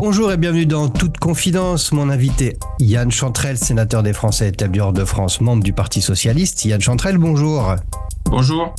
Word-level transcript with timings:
Bonjour 0.00 0.30
et 0.30 0.36
bienvenue 0.36 0.64
dans 0.64 0.88
Toute 0.88 1.18
Confidence. 1.18 1.90
Mon 1.90 2.08
invité, 2.08 2.56
Yann 2.78 3.10
Chantrel, 3.10 3.58
sénateur 3.58 4.04
des 4.04 4.12
Français 4.12 4.46
établis 4.46 4.78
hors 4.78 4.92
de 4.92 5.04
France, 5.04 5.40
membre 5.40 5.64
du 5.64 5.72
Parti 5.72 6.00
Socialiste. 6.00 6.64
Yann 6.64 6.80
Chantrel, 6.80 7.18
bonjour. 7.18 7.74
Bonjour. 8.26 8.76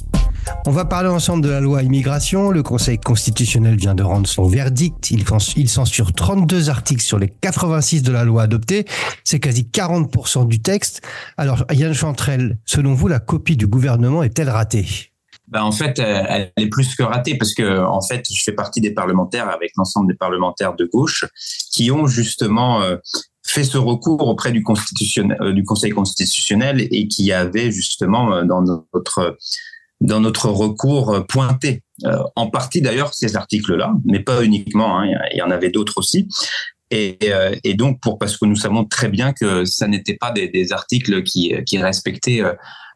On 0.65 0.71
va 0.71 0.85
parler 0.85 1.09
ensemble 1.09 1.43
de 1.43 1.49
la 1.49 1.59
loi 1.59 1.83
immigration. 1.83 2.51
Le 2.51 2.63
Conseil 2.63 2.97
constitutionnel 2.97 3.75
vient 3.75 3.95
de 3.95 4.03
rendre 4.03 4.27
son 4.27 4.47
verdict. 4.47 5.11
Il, 5.11 5.25
il 5.57 5.67
censure 5.67 6.13
32 6.13 6.69
articles 6.69 7.03
sur 7.03 7.19
les 7.19 7.27
86 7.27 8.01
de 8.01 8.13
la 8.13 8.23
loi 8.23 8.43
adoptée. 8.43 8.85
C'est 9.25 9.41
quasi 9.41 9.63
40% 9.63 10.47
du 10.47 10.61
texte. 10.61 11.01
Alors, 11.35 11.65
Yann 11.69 11.93
Chantrel, 11.93 12.59
selon 12.63 12.93
vous, 12.93 13.09
la 13.09 13.19
copie 13.19 13.57
du 13.57 13.67
gouvernement 13.67 14.23
est-elle 14.23 14.49
ratée? 14.49 15.08
Ben 15.49 15.63
en 15.63 15.71
fait, 15.71 15.97
elle 15.99 16.51
est 16.57 16.67
plus 16.67 16.95
que 16.95 17.03
ratée 17.03 17.35
parce 17.35 17.53
que 17.53 17.83
en 17.83 18.01
fait, 18.01 18.23
je 18.31 18.43
fais 18.43 18.51
partie 18.51 18.81
des 18.81 18.91
parlementaires 18.91 19.49
avec 19.49 19.71
l'ensemble 19.77 20.07
des 20.07 20.17
parlementaires 20.17 20.75
de 20.75 20.85
gauche 20.85 21.25
qui 21.71 21.91
ont 21.91 22.05
justement 22.05 22.81
euh, 22.81 22.97
fait 23.45 23.63
ce 23.63 23.77
recours 23.77 24.27
auprès 24.27 24.51
du, 24.51 24.63
euh, 24.63 25.63
Conseil 25.65 25.91
constitutionnel 25.91 26.87
et 26.91 27.07
qui 27.07 27.31
avait 27.31 27.71
justement 27.71 28.33
euh, 28.33 28.43
dans 28.43 28.61
notre 28.61 29.37
dans 30.01 30.21
notre 30.21 30.47
recours 30.47 31.25
pointé 31.27 31.83
en 32.37 32.49
partie 32.49 32.81
d'ailleurs 32.81 33.13
ces 33.13 33.35
articles-là, 33.35 33.91
mais 34.05 34.21
pas 34.21 34.45
uniquement. 34.45 34.97
Hein, 34.97 35.11
il 35.33 35.37
y 35.37 35.41
en 35.41 35.51
avait 35.51 35.71
d'autres 35.71 35.97
aussi. 35.97 36.29
Et, 36.89 37.19
donc 37.73 37.99
parce 38.17 38.37
que 38.37 38.45
nous 38.45 38.55
savons 38.55 38.85
très 38.85 39.09
bien 39.09 39.33
que 39.33 39.65
ça 39.65 39.89
n'était 39.89 40.15
pas 40.15 40.31
des, 40.31 40.71
articles 40.71 41.23
qui 41.23 41.77
respectaient 41.77 42.41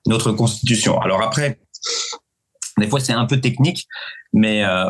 notre 0.08 0.32
constitution. 0.32 0.98
Alors 1.02 1.22
après, 1.22 1.60
des 2.78 2.88
fois, 2.88 3.00
c'est 3.00 3.14
un 3.14 3.26
peu 3.26 3.40
technique, 3.40 3.88
mais 4.34 4.64
euh, 4.64 4.90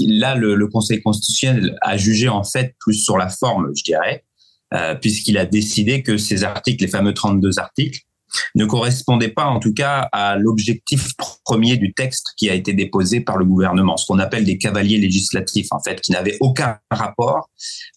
là, 0.00 0.34
le, 0.34 0.54
le, 0.54 0.68
Conseil 0.68 1.02
constitutionnel 1.02 1.76
a 1.80 1.96
jugé 1.96 2.28
en 2.28 2.44
fait 2.44 2.74
plus 2.78 2.94
sur 2.94 3.18
la 3.18 3.28
forme, 3.28 3.72
je 3.76 3.82
dirais, 3.82 4.24
euh, 4.72 4.94
puisqu'il 4.94 5.38
a 5.38 5.46
décidé 5.46 6.02
que 6.02 6.16
ces 6.16 6.44
articles, 6.44 6.82
les 6.84 6.90
fameux 6.90 7.14
32 7.14 7.58
articles, 7.58 8.00
ne 8.54 8.64
correspondait 8.64 9.28
pas 9.28 9.46
en 9.46 9.60
tout 9.60 9.72
cas 9.72 10.08
à 10.12 10.36
l'objectif 10.36 11.10
premier 11.44 11.76
du 11.76 11.92
texte 11.92 12.28
qui 12.36 12.48
a 12.50 12.54
été 12.54 12.72
déposé 12.72 13.20
par 13.20 13.36
le 13.36 13.44
gouvernement, 13.44 13.96
ce 13.96 14.06
qu'on 14.06 14.18
appelle 14.18 14.44
des 14.44 14.58
cavaliers 14.58 14.98
législatifs 14.98 15.68
en 15.70 15.80
fait, 15.80 16.00
qui 16.00 16.12
n'avaient 16.12 16.36
aucun 16.40 16.78
rapport 16.90 17.50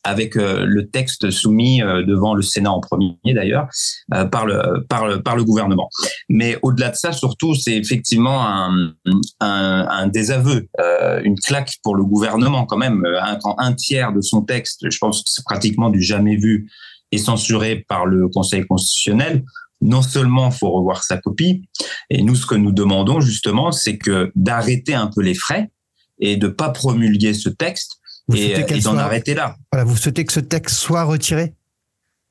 avec 0.03 0.37
euh, 0.37 0.65
le 0.65 0.89
texte 0.89 1.29
soumis 1.31 1.81
euh, 1.81 2.03
devant 2.03 2.33
le 2.33 2.41
Sénat 2.41 2.71
en 2.71 2.79
premier 2.79 3.17
d'ailleurs 3.25 3.67
euh, 4.13 4.25
par 4.25 4.45
le 4.45 4.85
par 4.89 5.07
le 5.07 5.21
par 5.21 5.35
le 5.35 5.43
gouvernement. 5.43 5.89
Mais 6.29 6.57
au-delà 6.61 6.89
de 6.89 6.95
ça, 6.95 7.11
surtout, 7.11 7.55
c'est 7.55 7.75
effectivement 7.75 8.45
un, 8.45 8.93
un, 9.39 9.87
un 9.89 10.07
désaveu, 10.07 10.67
une 11.23 11.35
claque 11.39 11.73
pour 11.83 11.95
le 11.95 12.03
gouvernement 12.03 12.65
quand 12.65 12.77
même. 12.77 13.05
Un, 13.05 13.37
un 13.57 13.73
tiers 13.73 14.11
de 14.13 14.21
son 14.21 14.41
texte, 14.41 14.85
je 14.89 14.97
pense 14.97 15.23
que 15.23 15.29
c'est 15.29 15.43
pratiquement 15.45 15.89
du 15.89 16.01
jamais 16.01 16.35
vu, 16.35 16.69
est 17.11 17.17
censuré 17.17 17.85
par 17.87 18.05
le 18.05 18.27
Conseil 18.27 18.65
constitutionnel 18.65 19.43
non 19.81 20.01
seulement 20.01 20.51
faut 20.51 20.71
revoir 20.71 21.03
sa 21.03 21.17
copie, 21.17 21.67
et 22.09 22.23
nous, 22.23 22.35
ce 22.35 22.45
que 22.45 22.55
nous 22.55 22.71
demandons 22.71 23.19
justement, 23.19 23.71
c'est 23.71 23.97
que 23.97 24.31
d'arrêter 24.35 24.93
un 24.93 25.09
peu 25.13 25.21
les 25.21 25.35
frais 25.35 25.69
et 26.19 26.37
de 26.37 26.47
pas 26.47 26.69
promulguer 26.69 27.33
ce 27.33 27.49
texte 27.49 27.99
et, 28.33 28.63
d'en 28.81 28.97
arrêter 28.97 29.33
là. 29.33 29.55
Voilà, 29.71 29.85
vous 29.85 29.95
souhaitez 29.95 30.25
que 30.25 30.33
ce 30.33 30.39
texte 30.39 30.75
soit 30.75 31.03
retiré? 31.03 31.53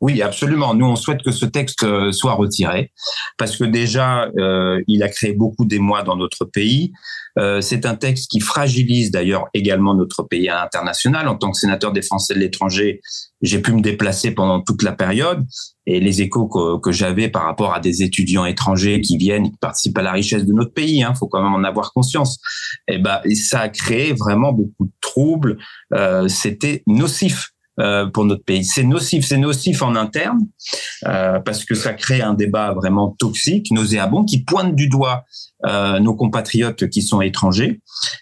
Oui, 0.02 0.20
absolument. 0.20 0.74
Nous, 0.74 0.84
on 0.84 0.96
souhaite 0.96 1.22
que 1.22 1.30
ce 1.30 1.46
texte 1.46 1.82
euh, 1.82 2.12
soit 2.12 2.34
retiré 2.34 2.92
parce 3.38 3.56
que 3.56 3.64
déjà, 3.64 4.26
euh, 4.36 4.82
il 4.86 5.02
a 5.02 5.08
créé 5.08 5.32
beaucoup 5.32 5.64
d'émoi 5.64 6.02
dans 6.02 6.16
notre 6.16 6.44
pays. 6.44 6.92
Euh, 7.38 7.62
c'est 7.62 7.86
un 7.86 7.94
texte 7.94 8.30
qui 8.30 8.40
fragilise 8.40 9.10
d'ailleurs 9.10 9.46
également 9.54 9.94
notre 9.94 10.22
pays 10.22 10.50
à 10.50 10.56
l'international. 10.56 11.28
En 11.28 11.36
tant 11.36 11.50
que 11.50 11.58
sénateur 11.58 11.92
des 11.92 12.02
Français 12.02 12.34
de 12.34 12.40
l'étranger, 12.40 13.00
j'ai 13.42 13.60
pu 13.60 13.72
me 13.72 13.80
déplacer 13.80 14.30
pendant 14.30 14.60
toute 14.60 14.82
la 14.82 14.92
période 14.92 15.44
et 15.86 16.00
les 16.00 16.22
échos 16.22 16.48
que, 16.48 16.92
j'avais 16.92 17.28
par 17.28 17.44
rapport 17.44 17.74
à 17.74 17.80
des 17.80 18.02
étudiants 18.02 18.44
étrangers 18.44 19.00
qui 19.00 19.18
viennent, 19.18 19.50
qui 19.50 19.58
participent 19.58 19.98
à 19.98 20.02
la 20.02 20.12
richesse 20.12 20.44
de 20.44 20.52
notre 20.52 20.72
pays, 20.72 21.02
hein, 21.02 21.14
faut 21.14 21.28
quand 21.28 21.42
même 21.42 21.54
en 21.54 21.64
avoir 21.64 21.92
conscience. 21.92 22.38
Et 22.88 22.94
eh 22.94 22.98
ben, 22.98 23.20
ça 23.34 23.60
a 23.60 23.68
créé 23.68 24.12
vraiment 24.12 24.52
beaucoup 24.52 24.86
de 24.86 24.92
troubles. 25.00 25.58
Euh, 25.94 26.28
C'était 26.28 26.82
nocif 26.86 27.52
euh, 27.80 28.06
pour 28.06 28.24
notre 28.24 28.44
pays. 28.44 28.64
C'est 28.64 28.84
nocif, 28.84 29.26
c'est 29.26 29.38
nocif 29.38 29.82
en 29.82 29.94
interne 29.96 30.40
euh, 31.06 31.40
parce 31.40 31.64
que 31.64 31.74
ça 31.74 31.92
crée 31.92 32.22
un 32.22 32.34
débat 32.34 32.72
vraiment 32.72 33.14
toxique, 33.18 33.70
nauséabond, 33.70 34.24
qui 34.24 34.44
pointe 34.44 34.74
du 34.74 34.88
doigt 34.88 35.24
euh, 35.64 35.98
nos 36.00 36.14
compatriotes 36.14 36.88
qui 36.90 37.02
sont 37.02 37.20
étrangers. 37.20 37.80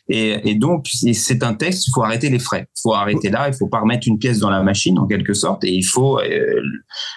Et, 0.09 0.50
et 0.50 0.54
donc, 0.54 0.87
c'est 0.88 1.43
un 1.43 1.54
texte. 1.54 1.88
Il 1.88 1.91
faut 1.93 2.03
arrêter 2.03 2.31
les 2.31 2.38
frais. 2.38 2.69
Il 2.76 2.81
faut 2.82 2.94
arrêter 2.94 3.28
là. 3.28 3.48
Il 3.48 3.54
faut 3.54 3.66
pas 3.66 3.81
remettre 3.81 4.06
une 4.06 4.19
pièce 4.19 4.38
dans 4.38 4.50
la 4.50 4.62
machine 4.62 4.98
en 4.98 5.06
quelque 5.06 5.34
sorte. 5.34 5.64
Et 5.64 5.72
il 5.72 5.82
faut 5.82 6.20
euh, 6.20 6.62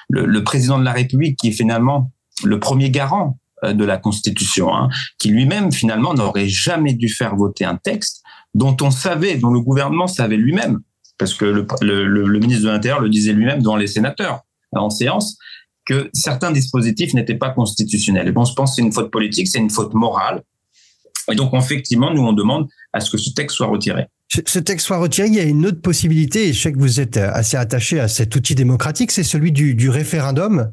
le, 0.09 0.26
le, 0.26 0.44
président 0.44 0.80
de 0.80 0.84
la 0.84 0.92
République, 0.92 1.38
qui 1.38 1.50
est 1.50 1.52
finalement 1.52 2.12
le 2.44 2.59
premier 2.59 2.90
garant 2.90 3.38
euh, 3.64 3.74
de 3.74 3.86
la 3.86 3.97
Constitution, 3.97 4.76
hein, 4.76 4.90
qui 5.20 5.30
lui-même 5.30 5.72
finalement 5.72 6.14
n'aurait 6.14 6.50
jamais 6.50 6.94
dû 6.94 7.09
faire 7.09 7.36
voter 7.36 7.66
un 7.66 7.76
texte 7.76 8.22
dont 8.53 8.76
on 8.81 8.92
savait, 8.92 9.38
dont 9.38 9.52
le 9.52 9.62
gouvernement 9.62 10.08
savait 10.08 10.38
lui-même 10.38 10.80
parce 11.17 11.33
que 11.33 11.45
le, 11.45 12.39
ministre 12.39 12.66
de 12.66 12.69
l'Intérieur 12.69 13.01
le 13.01 13.09
disait 13.09 13.33
lui-même 13.33 13.61
devant 13.61 13.75
les 13.75 13.88
sénateurs 13.88 14.41
en 14.73 14.89
séance, 14.89 15.38
que 15.85 16.09
certains 16.13 16.51
dispositifs 16.51 17.13
n'étaient 17.13 17.35
pas 17.35 17.50
constitutionnels. 17.50 18.28
Et 18.28 18.31
bon, 18.31 18.44
je 18.44 18.53
pense 18.53 18.72
que 18.72 18.75
c'est 18.75 18.81
une 18.81 18.91
faute 18.91 19.09
politique, 19.09 19.47
c'est 19.47 19.59
une 19.59 19.69
faute 19.69 19.94
morale. 19.94 20.44
Et 21.31 21.35
donc, 21.35 21.53
effectivement, 21.53 22.13
nous, 22.13 22.22
on 22.22 22.33
demande 22.33 22.67
à 22.94 23.00
ce 23.00 23.09
que 23.09 23.17
ce 23.17 23.31
texte 23.31 23.57
soit 23.57 23.67
retiré. 23.67 24.05
Ce 24.29 24.59
texte 24.59 24.85
soit 24.85 24.97
retiré, 24.97 25.29
il 25.29 25.35
y 25.35 25.39
a 25.39 25.44
une 25.44 25.66
autre 25.66 25.81
possibilité, 25.81 26.50
et 26.50 26.53
je 26.53 26.61
sais 26.61 26.73
que 26.73 26.78
vous 26.78 27.00
êtes 27.00 27.17
assez 27.17 27.55
attaché 27.55 27.99
à 27.99 28.07
cet 28.07 28.35
outil 28.35 28.55
démocratique, 28.55 29.11
c'est 29.11 29.23
celui 29.23 29.51
du 29.51 29.89
référendum. 29.89 30.72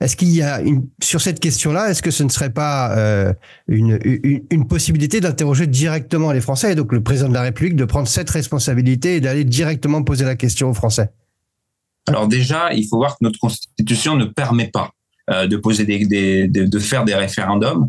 Est-ce 0.00 0.16
qu'il 0.16 0.30
y 0.30 0.42
a 0.42 0.60
une, 0.60 0.88
sur 1.02 1.20
cette 1.20 1.38
question-là, 1.38 1.88
est-ce 1.88 2.02
que 2.02 2.10
ce 2.10 2.24
ne 2.24 2.28
serait 2.28 2.52
pas 2.52 2.96
euh, 2.98 3.32
une, 3.68 3.98
une, 4.50 4.66
possibilité 4.66 5.20
d'interroger 5.20 5.66
directement 5.66 6.32
les 6.32 6.40
Français 6.40 6.72
et 6.72 6.74
donc 6.74 6.92
le 6.92 7.02
président 7.02 7.28
de 7.28 7.34
la 7.34 7.42
République 7.42 7.76
de 7.76 7.84
prendre 7.84 8.08
cette 8.08 8.28
responsabilité 8.28 9.16
et 9.16 9.20
d'aller 9.20 9.44
directement 9.44 10.02
poser 10.02 10.24
la 10.24 10.34
question 10.34 10.68
aux 10.68 10.74
Français? 10.74 11.10
Alors 12.06 12.26
déjà, 12.26 12.72
il 12.74 12.86
faut 12.88 12.96
voir 12.96 13.12
que 13.12 13.24
notre 13.24 13.38
constitution 13.38 14.16
ne 14.16 14.24
permet 14.24 14.68
pas 14.68 14.90
euh, 15.30 15.46
de 15.46 15.56
poser 15.56 15.84
des, 15.84 16.48
de, 16.48 16.78
faire 16.78 17.04
des 17.04 17.14
référendums 17.14 17.88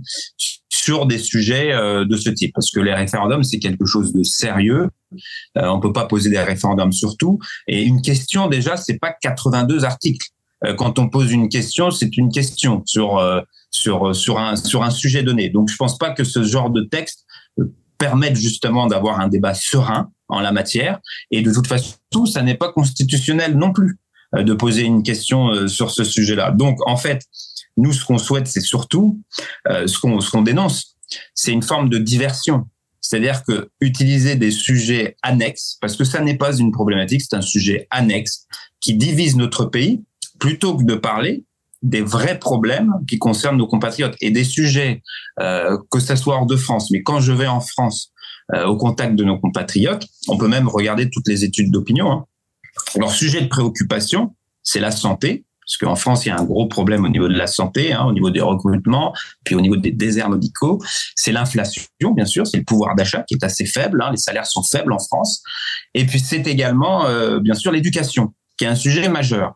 sur 0.70 1.08
des 1.08 1.18
sujets 1.18 1.74
euh, 1.74 2.06
de 2.06 2.16
ce 2.16 2.30
type, 2.30 2.54
parce 2.54 2.72
que 2.72 2.80
les 2.80 2.94
référendums 2.94 3.44
c'est 3.44 3.60
quelque 3.60 3.86
chose 3.86 4.14
de 4.14 4.24
sérieux. 4.24 4.90
On 5.56 5.80
peut 5.80 5.92
pas 5.94 6.06
poser 6.06 6.30
des 6.30 6.40
référendums 6.40 6.92
sur 6.92 7.18
tout. 7.18 7.40
Et 7.68 7.84
une 7.84 8.02
question 8.02 8.48
déjà, 8.48 8.78
c'est 8.78 9.00
pas 9.00 9.14
82 9.22 9.86
articles. 9.86 10.28
Euh, 10.66 10.74
quand 10.74 11.00
on 11.00 11.09
pose 11.09 11.31
une 11.31 11.50
question, 11.50 11.92
c'est 11.92 12.18
une 12.18 12.31
question 12.31 12.84
sur 12.86 13.18
euh, 13.18 13.42
sur 13.72 14.16
sur 14.16 14.40
un 14.40 14.56
sur 14.56 14.84
un 14.84 14.92
sujet 14.92 15.24
donné. 15.24 15.50
Donc 15.50 15.70
je 15.70 15.76
pense 15.76 15.98
pas 15.98 16.12
que 16.12 16.24
ce 16.24 16.44
genre 16.44 16.70
de 16.70 16.81
texte 16.81 17.26
euh, 17.59 17.74
permette 17.98 18.36
justement 18.36 18.88
d'avoir 18.88 19.20
un 19.20 19.28
débat 19.28 19.54
serein 19.54 20.12
en 20.28 20.40
la 20.40 20.52
matière. 20.52 21.00
Et 21.31 21.42
de 21.42 21.54
toute 21.54 21.68
façon, 21.68 22.25
ça 22.25 22.42
n'est 22.42 22.56
pas 22.56 22.72
constitutionnel 22.72 23.58
non 23.58 23.72
plus 23.72 24.00
de 24.34 24.54
poser 24.54 24.81
une 24.81 25.02
question 25.02 25.68
sur 25.68 25.92
ce 25.92 26.04
sujet-là. 26.04 26.52
Donc 26.52 26.78
en 26.90 26.98
fait, 26.98 27.22
nous 27.78 27.94
ce 27.94 28.04
qu'on 28.04 28.18
souhaite, 28.18 28.48
c'est 28.48 28.59
surtout 28.59 29.22
ce 29.66 29.98
qu'on 30.00 30.20
ce 30.20 30.44
dénonce, 30.44 30.98
c'est 31.34 31.54
une 31.54 31.62
forme 31.62 31.90
de 31.90 32.00
diversion. 32.00 32.66
C'est-à-dire 33.00 33.44
que 33.44 33.70
utiliser 33.80 34.36
des 34.36 34.52
sujets 34.52 35.16
annexes, 35.22 35.78
parce 35.80 35.96
que 35.96 36.04
ça 36.04 36.22
n'est 36.22 36.38
pas 36.38 36.58
une 36.58 36.72
problématique, 36.72 37.22
c'est 37.22 37.36
un 37.36 37.42
sujet 37.42 37.88
annexe 37.92 38.48
qui 38.81 38.96
divise 38.96 39.38
notre 39.38 39.66
pays, 39.66 40.04
plutôt 40.40 40.78
que 40.78 40.84
de 40.84 40.96
parler 40.96 41.46
des 41.81 42.01
vrais 42.01 42.40
problèmes 42.40 42.91
qui 43.07 43.19
concernent 43.19 43.57
nos 43.57 43.68
compatriotes 43.68 44.16
et 44.19 44.31
des 44.31 44.44
sujets, 44.44 45.01
euh, 45.40 45.78
que 45.91 46.00
ce 46.00 46.16
soit 46.16 46.35
hors 46.35 46.47
de 46.47 46.56
France, 46.56 46.90
mais 46.91 47.03
quand 47.03 47.19
je 47.19 47.31
vais 47.31 47.47
en 47.47 47.59
France 47.59 48.12
euh, 48.56 48.66
au 48.66 48.78
contact 48.78 49.16
de 49.16 49.24
nos 49.24 49.38
compatriotes, 49.40 50.06
on 50.27 50.38
peut 50.38 50.48
même 50.48 50.68
regarder 50.68 51.10
toutes 51.10 51.27
les 51.27 51.44
études 51.44 51.71
d'opinion. 51.71 52.12
Hein. 52.12 52.25
Leur 52.95 53.12
sujet 53.12 53.42
de 53.42 53.48
préoccupation, 53.48 54.36
c'est 54.63 54.80
la 54.80 54.92
santé, 54.92 55.45
parce 55.65 55.77
qu'en 55.77 55.95
France, 55.95 56.25
il 56.25 56.30
y 56.30 56.31
a 56.31 56.38
un 56.38 56.44
gros 56.44 56.68
problème 56.68 57.06
au 57.06 57.10
niveau 57.10 57.27
de 57.27 57.33
la 57.33 57.48
santé, 57.48 57.92
hein, 57.92 58.06
au 58.06 58.13
niveau 58.13 58.30
des 58.30 58.42
recrutements, 58.42 59.13
puis 59.44 59.56
au 59.56 59.62
niveau 59.62 59.77
des 59.77 59.92
déserts 59.92 60.30
médicaux. 60.30 60.80
C'est 61.15 61.31
l'inflation, 61.31 61.81
bien 62.15 62.25
sûr, 62.25 62.45
c'est 62.45 62.57
le 62.57 62.63
pouvoir 62.63 62.95
d'achat 62.95 63.24
qui 63.24 63.33
est 63.33 63.44
assez 63.44 63.65
faible. 63.65 64.01
Hein, 64.01 64.12
les 64.12 64.18
salaires 64.18 64.45
sont 64.45 64.62
faibles 64.62 64.94
en 64.94 65.00
France. 65.00 65.42
Et 65.95 66.06
puis 66.06 66.19
c'est 66.19 66.45
également, 66.45 67.06
euh, 67.06 67.39
bien 67.39 67.56
sûr, 67.56 67.71
l'éducation 67.71 68.33
qui 68.57 68.66
est 68.66 68.68
un 68.68 68.75
sujet 68.75 69.10
majeur. 69.10 69.54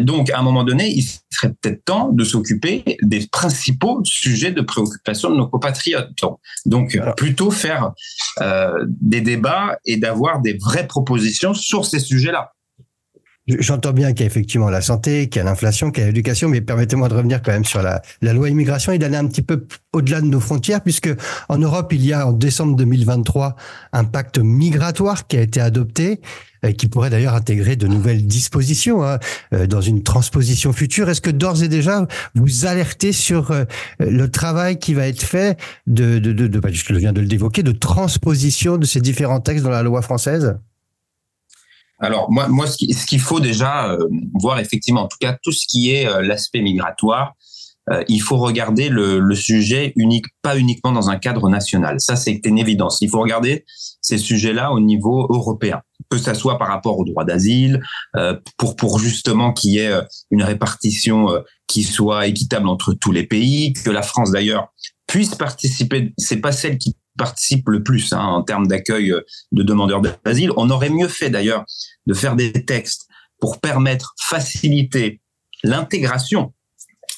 Donc, 0.00 0.30
à 0.30 0.38
un 0.38 0.42
moment 0.42 0.64
donné, 0.64 0.88
il 0.88 1.02
serait 1.30 1.52
peut-être 1.60 1.84
temps 1.84 2.10
de 2.10 2.24
s'occuper 2.24 2.98
des 3.02 3.26
principaux 3.26 4.00
sujets 4.04 4.52
de 4.52 4.60
préoccupation 4.60 5.30
de 5.30 5.36
nos 5.36 5.48
compatriotes. 5.48 6.10
Donc, 6.66 6.98
plutôt 7.16 7.50
faire 7.50 7.92
euh, 8.40 8.84
des 8.86 9.20
débats 9.20 9.78
et 9.84 9.96
d'avoir 9.96 10.40
des 10.40 10.58
vraies 10.58 10.86
propositions 10.86 11.54
sur 11.54 11.86
ces 11.86 12.00
sujets-là. 12.00 12.52
J'entends 13.48 13.92
bien 13.92 14.12
qu'il 14.12 14.20
y 14.20 14.22
a 14.22 14.26
effectivement 14.26 14.70
la 14.70 14.80
santé, 14.80 15.28
qu'il 15.28 15.40
y 15.40 15.42
a 15.42 15.44
l'inflation, 15.44 15.90
qu'il 15.90 16.02
y 16.02 16.04
a 16.04 16.06
l'éducation, 16.06 16.48
mais 16.48 16.60
permettez-moi 16.60 17.08
de 17.08 17.14
revenir 17.14 17.42
quand 17.42 17.50
même 17.50 17.64
sur 17.64 17.82
la, 17.82 18.00
loi 18.20 18.48
immigration 18.48 18.92
et 18.92 18.98
d'aller 18.98 19.16
un 19.16 19.26
petit 19.26 19.42
peu 19.42 19.66
au-delà 19.92 20.20
de 20.20 20.26
nos 20.26 20.38
frontières, 20.38 20.80
puisque 20.80 21.10
en 21.48 21.58
Europe, 21.58 21.92
il 21.92 22.06
y 22.06 22.12
a 22.12 22.28
en 22.28 22.32
décembre 22.32 22.76
2023 22.76 23.56
un 23.92 24.04
pacte 24.04 24.38
migratoire 24.38 25.26
qui 25.26 25.38
a 25.38 25.40
été 25.40 25.60
adopté 25.60 26.20
euh, 26.64 26.70
qui 26.70 26.86
pourrait 26.86 27.10
d'ailleurs 27.10 27.34
intégrer 27.34 27.74
de 27.74 27.88
nouvelles 27.88 28.24
dispositions 28.28 29.04
hein, 29.04 29.18
euh, 29.52 29.66
dans 29.66 29.80
une 29.80 30.04
transposition 30.04 30.72
future. 30.72 31.10
Est-ce 31.10 31.20
que 31.20 31.30
d'ores 31.30 31.64
et 31.64 31.68
déjà 31.68 32.06
vous 32.36 32.66
alertez 32.66 33.10
sur 33.10 33.50
euh, 33.50 33.64
le 33.98 34.30
travail 34.30 34.78
qui 34.78 34.94
va 34.94 35.08
être 35.08 35.22
fait 35.22 35.58
de, 35.88 36.20
de, 36.20 36.32
de, 36.32 36.46
de 36.46 36.60
bah, 36.60 36.68
je 36.70 36.94
viens 36.94 37.12
de 37.12 37.20
le 37.20 37.26
dévoquer, 37.26 37.64
de 37.64 37.72
transposition 37.72 38.78
de 38.78 38.86
ces 38.86 39.00
différents 39.00 39.40
textes 39.40 39.64
dans 39.64 39.70
la 39.70 39.82
loi 39.82 40.00
française? 40.00 40.54
Alors 42.02 42.30
moi, 42.30 42.48
moi, 42.48 42.66
ce 42.66 43.06
qu'il 43.06 43.20
faut 43.20 43.40
déjà 43.40 43.96
voir 44.34 44.58
effectivement, 44.58 45.02
en 45.02 45.08
tout 45.08 45.18
cas 45.20 45.38
tout 45.42 45.52
ce 45.52 45.66
qui 45.66 45.90
est 45.90 46.04
l'aspect 46.22 46.60
migratoire, 46.60 47.34
il 48.08 48.20
faut 48.20 48.36
regarder 48.36 48.88
le, 48.88 49.18
le, 49.18 49.34
sujet 49.34 49.92
unique, 49.96 50.26
pas 50.42 50.56
uniquement 50.56 50.92
dans 50.92 51.10
un 51.10 51.16
cadre 51.16 51.48
national. 51.48 51.96
Ça, 51.98 52.14
c'est 52.14 52.40
une 52.44 52.58
évidence. 52.58 52.98
Il 53.00 53.08
faut 53.08 53.20
regarder 53.20 53.64
ces 54.00 54.18
sujets-là 54.18 54.72
au 54.72 54.80
niveau 54.80 55.26
européen 55.30 55.82
que 56.12 56.18
ça 56.18 56.34
soit 56.34 56.58
par 56.58 56.68
rapport 56.68 56.98
au 56.98 57.04
droit 57.04 57.24
d'asile, 57.24 57.82
euh, 58.16 58.38
pour 58.58 58.76
pour 58.76 58.98
justement 58.98 59.52
qu'il 59.52 59.72
y 59.72 59.78
ait 59.78 59.92
euh, 59.92 60.02
une 60.30 60.42
répartition 60.42 61.30
euh, 61.30 61.40
qui 61.66 61.84
soit 61.84 62.26
équitable 62.26 62.68
entre 62.68 62.92
tous 62.92 63.12
les 63.12 63.24
pays, 63.24 63.72
que 63.72 63.90
la 63.90 64.02
France 64.02 64.30
d'ailleurs 64.30 64.68
puisse 65.06 65.34
participer. 65.34 66.12
C'est 66.18 66.40
pas 66.40 66.52
celle 66.52 66.78
qui 66.78 66.96
participe 67.16 67.68
le 67.68 67.82
plus 67.82 68.12
hein, 68.12 68.20
en 68.20 68.42
termes 68.42 68.66
d'accueil 68.66 69.12
de 69.52 69.62
demandeurs 69.62 70.02
d'asile. 70.24 70.50
On 70.56 70.70
aurait 70.70 70.90
mieux 70.90 71.08
fait 71.08 71.30
d'ailleurs 71.30 71.64
de 72.06 72.14
faire 72.14 72.36
des 72.36 72.52
textes 72.52 73.06
pour 73.40 73.60
permettre, 73.60 74.14
faciliter 74.20 75.20
l'intégration, 75.64 76.52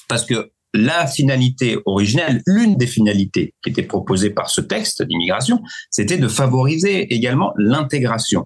parce 0.07 0.25
que 0.25 0.51
la 0.73 1.07
finalité 1.07 1.77
originelle, 1.85 2.41
l'une 2.45 2.75
des 2.75 2.87
finalités 2.87 3.53
qui 3.63 3.69
était 3.69 3.83
proposée 3.83 4.29
par 4.29 4.49
ce 4.49 4.59
texte 4.59 5.03
d'immigration, 5.03 5.61
c'était 5.89 6.17
de 6.17 6.27
favoriser 6.27 7.13
également 7.13 7.53
l'intégration 7.57 8.45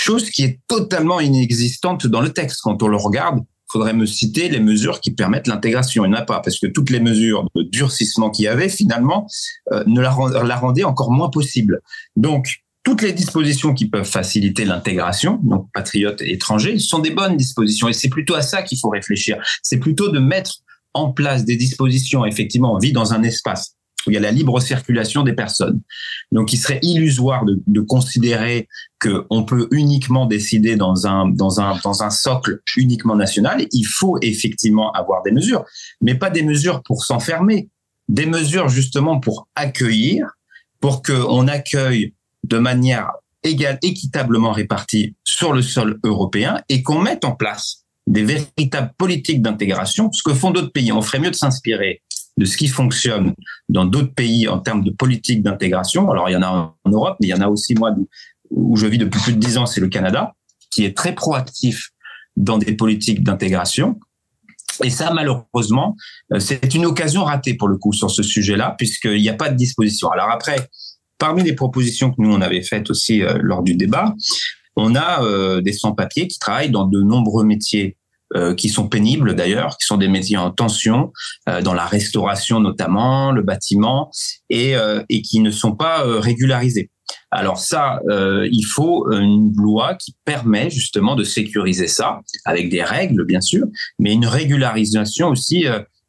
chose 0.00 0.30
qui 0.30 0.42
est 0.42 0.60
totalement 0.66 1.20
inexistante 1.20 2.06
dans 2.06 2.20
le 2.20 2.32
texte. 2.32 2.60
Quand 2.62 2.82
on 2.82 2.88
le 2.88 2.96
regarde, 2.96 3.40
faudrait 3.70 3.92
me 3.92 4.06
citer 4.06 4.48
les 4.48 4.60
mesures 4.60 5.00
qui 5.00 5.12
permettent 5.12 5.46
l'intégration. 5.46 6.04
Il 6.04 6.10
n'y 6.10 6.16
en 6.16 6.20
a 6.20 6.22
pas, 6.22 6.40
parce 6.40 6.58
que 6.58 6.66
toutes 6.66 6.90
les 6.90 7.00
mesures 7.00 7.46
de 7.54 7.62
durcissement 7.62 8.30
qu'il 8.30 8.46
y 8.46 8.48
avait, 8.48 8.68
finalement, 8.68 9.26
euh, 9.72 9.84
ne 9.86 10.00
la, 10.00 10.16
la 10.44 10.56
rendaient 10.56 10.84
encore 10.84 11.12
moins 11.12 11.30
possible. 11.30 11.80
Donc, 12.16 12.62
toutes 12.82 13.02
les 13.02 13.12
dispositions 13.12 13.74
qui 13.74 13.88
peuvent 13.88 14.08
faciliter 14.08 14.64
l'intégration, 14.64 15.38
donc 15.42 15.68
patriotes 15.74 16.22
et 16.22 16.32
étrangers, 16.32 16.78
sont 16.78 16.98
des 16.98 17.10
bonnes 17.10 17.36
dispositions. 17.36 17.88
Et 17.88 17.92
c'est 17.92 18.08
plutôt 18.08 18.34
à 18.34 18.42
ça 18.42 18.62
qu'il 18.62 18.78
faut 18.78 18.88
réfléchir. 18.88 19.38
C'est 19.62 19.78
plutôt 19.78 20.08
de 20.08 20.18
mettre 20.18 20.60
en 20.94 21.12
place 21.12 21.44
des 21.44 21.56
dispositions. 21.56 22.24
Effectivement, 22.24 22.74
on 22.74 22.78
vit 22.78 22.92
dans 22.92 23.12
un 23.12 23.22
espace 23.22 23.76
où 24.06 24.10
il 24.10 24.14
y 24.14 24.16
a 24.16 24.20
la 24.20 24.30
libre 24.30 24.60
circulation 24.60 25.22
des 25.22 25.32
personnes. 25.32 25.80
Donc, 26.32 26.52
il 26.52 26.56
serait 26.56 26.78
illusoire 26.82 27.44
de, 27.44 27.62
de 27.66 27.80
considérer 27.80 28.68
qu'on 29.00 29.44
peut 29.44 29.68
uniquement 29.70 30.26
décider 30.26 30.76
dans 30.76 31.06
un, 31.06 31.28
dans, 31.28 31.60
un, 31.60 31.78
dans 31.82 32.02
un 32.02 32.10
socle 32.10 32.60
uniquement 32.76 33.16
national. 33.16 33.66
Il 33.72 33.84
faut 33.84 34.18
effectivement 34.22 34.92
avoir 34.92 35.22
des 35.22 35.32
mesures, 35.32 35.64
mais 36.00 36.14
pas 36.14 36.30
des 36.30 36.42
mesures 36.42 36.82
pour 36.82 37.04
s'enfermer, 37.04 37.68
des 38.08 38.26
mesures 38.26 38.68
justement 38.68 39.20
pour 39.20 39.48
accueillir, 39.54 40.26
pour 40.80 41.02
qu'on 41.02 41.46
accueille 41.48 42.14
de 42.44 42.58
manière 42.58 43.10
égale, 43.42 43.78
équitablement 43.82 44.52
répartie 44.52 45.14
sur 45.24 45.52
le 45.52 45.62
sol 45.62 45.98
européen 46.04 46.60
et 46.68 46.82
qu'on 46.82 47.00
mette 47.00 47.24
en 47.24 47.32
place 47.32 47.84
des 48.06 48.24
véritables 48.24 48.92
politiques 48.98 49.40
d'intégration, 49.40 50.10
ce 50.12 50.22
que 50.22 50.34
font 50.34 50.50
d'autres 50.50 50.72
pays. 50.72 50.90
On 50.92 51.02
ferait 51.02 51.20
mieux 51.20 51.30
de 51.30 51.36
s'inspirer 51.36 52.02
de 52.36 52.44
ce 52.44 52.56
qui 52.56 52.68
fonctionne 52.68 53.34
dans 53.68 53.84
d'autres 53.84 54.14
pays 54.14 54.48
en 54.48 54.58
termes 54.58 54.82
de 54.82 54.90
politique 54.90 55.42
d'intégration. 55.42 56.10
Alors, 56.10 56.28
il 56.28 56.32
y 56.32 56.36
en 56.36 56.42
a 56.42 56.74
en 56.84 56.90
Europe, 56.90 57.16
mais 57.20 57.28
il 57.28 57.30
y 57.30 57.34
en 57.34 57.40
a 57.40 57.48
aussi, 57.48 57.74
moi, 57.74 57.94
où 58.50 58.76
je 58.76 58.86
vis 58.86 58.98
depuis 58.98 59.20
plus 59.20 59.32
de 59.34 59.38
dix 59.38 59.58
ans, 59.58 59.66
c'est 59.66 59.80
le 59.80 59.88
Canada, 59.88 60.34
qui 60.70 60.84
est 60.84 60.96
très 60.96 61.14
proactif 61.14 61.90
dans 62.36 62.58
des 62.58 62.72
politiques 62.72 63.22
d'intégration. 63.22 63.98
Et 64.82 64.90
ça, 64.90 65.12
malheureusement, 65.12 65.96
euh, 66.32 66.38
c'est 66.38 66.74
une 66.74 66.86
occasion 66.86 67.24
ratée 67.24 67.54
pour 67.54 67.68
le 67.68 67.76
coup 67.76 67.92
sur 67.92 68.10
ce 68.10 68.22
sujet-là, 68.22 68.74
puisqu'il 68.78 69.20
n'y 69.20 69.28
a 69.28 69.34
pas 69.34 69.50
de 69.50 69.56
disposition. 69.56 70.10
Alors 70.10 70.30
après, 70.30 70.68
parmi 71.18 71.42
les 71.42 71.54
propositions 71.54 72.10
que 72.10 72.16
nous, 72.18 72.32
on 72.32 72.40
avait 72.40 72.62
faites 72.62 72.90
aussi 72.90 73.22
euh, 73.22 73.38
lors 73.42 73.62
du 73.62 73.74
débat, 73.74 74.14
on 74.76 74.94
a 74.94 75.22
euh, 75.22 75.60
des 75.60 75.72
sans-papiers 75.72 76.28
qui 76.28 76.38
travaillent 76.38 76.70
dans 76.70 76.86
de 76.86 77.02
nombreux 77.02 77.44
métiers 77.44 77.96
euh, 78.36 78.54
qui 78.54 78.68
sont 78.68 78.86
pénibles 78.86 79.34
d'ailleurs, 79.34 79.76
qui 79.76 79.86
sont 79.86 79.96
des 79.96 80.06
métiers 80.06 80.36
en 80.36 80.52
tension, 80.52 81.12
euh, 81.48 81.62
dans 81.62 81.74
la 81.74 81.84
restauration 81.84 82.60
notamment, 82.60 83.32
le 83.32 83.42
bâtiment, 83.42 84.08
et, 84.50 84.76
euh, 84.76 85.02
et 85.08 85.20
qui 85.22 85.40
ne 85.40 85.50
sont 85.50 85.74
pas 85.74 86.04
régularisés. 86.04 86.90
Alors 87.32 87.58
ça, 87.58 88.00
il 88.08 88.64
faut 88.72 89.10
une 89.10 89.52
loi 89.56 89.94
qui 89.96 90.14
permet 90.24 90.70
justement 90.70 91.16
de 91.16 91.24
sécuriser 91.24 91.88
ça, 91.88 92.20
avec 92.44 92.68
des 92.70 92.84
règles 92.84 93.24
bien 93.24 93.40
sûr, 93.40 93.66
mais 93.98 94.12
une 94.12 94.26
régularisation 94.26 95.28
aussi 95.28 95.64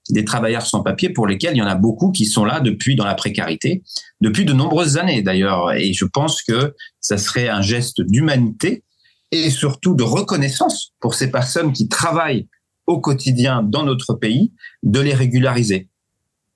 des 0.10 0.26
travailleurs 0.26 0.66
sans 0.66 0.84
papier 0.84 1.10
pour 1.10 1.26
lesquels 1.26 1.56
il 1.56 1.60
y 1.60 1.64
en 1.64 1.68
a 1.68 1.76
beaucoup 1.76 2.12
qui 2.12 2.26
sont 2.26 2.46
là 2.46 2.60
depuis 2.60 2.96
dans 2.96 3.06
la 3.06 3.16
précarité, 3.16 3.84
depuis 4.20 4.46
de 4.46 4.54
nombreuses 4.54 4.98
années 4.98 5.24
d'ailleurs. 5.24 5.74
Et 5.74 5.94
je 5.94 6.06
pense 6.06 6.44
que 6.44 6.76
ça 7.00 7.18
serait 7.18 7.50
un 7.50 7.62
geste 7.62 8.02
d'humanité 8.02 8.84
et 9.32 9.50
surtout 9.50 9.96
de 9.96 10.04
reconnaissance 10.04 10.94
pour 11.00 11.16
ces 11.16 11.32
personnes 11.32 11.74
qui 11.74 11.88
travaillent 11.88 12.48
au 12.88 13.00
quotidien 13.00 13.64
dans 13.64 13.84
notre 13.84 14.14
pays, 14.14 14.54
de 14.84 15.00
les 15.00 15.14
régulariser. 15.14 15.90